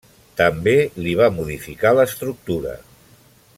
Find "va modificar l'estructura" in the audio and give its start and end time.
1.19-2.75